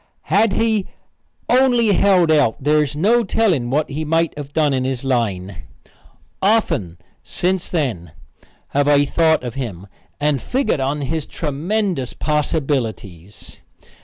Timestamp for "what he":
3.69-4.03